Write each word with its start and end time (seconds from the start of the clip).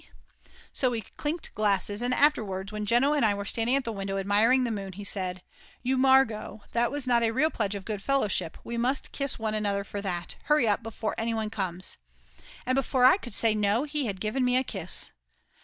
'"So 0.73 0.89
we 0.89 1.01
clinked 1.01 1.53
glasses, 1.53 2.01
and 2.01 2.11
afterwards 2.11 2.71
when 2.71 2.87
Jeno 2.87 3.13
and 3.15 3.23
I 3.23 3.35
were 3.35 3.45
standing 3.45 3.75
at 3.75 3.83
the 3.83 3.91
window 3.93 4.17
admiring 4.17 4.63
the 4.63 4.71
moon, 4.71 4.93
he 4.93 5.03
said: 5.03 5.43
"You 5.83 5.95
Margot, 5.95 6.63
that 6.71 6.89
was 6.91 7.05
not 7.05 7.21
a 7.21 7.29
real 7.29 7.51
pledge 7.51 7.75
of 7.75 7.85
good 7.85 8.01
fellowship, 8.01 8.57
we 8.63 8.77
must 8.77 9.11
kiss 9.11 9.37
one 9.37 9.53
another 9.53 9.83
for 9.83 10.01
that; 10.01 10.37
hurry 10.45 10.67
up, 10.67 10.81
before 10.81 11.13
anyone 11.19 11.51
comes," 11.51 11.97
and 12.65 12.73
before 12.75 13.05
I 13.05 13.17
could 13.17 13.35
say 13.35 13.53
No 13.53 13.83
he 13.83 14.07
had 14.07 14.19
given 14.19 14.43
me 14.43 14.57
a 14.57 14.63
kiss. 14.63 15.11